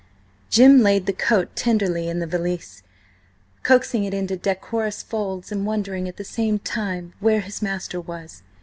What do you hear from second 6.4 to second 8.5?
time where his master was.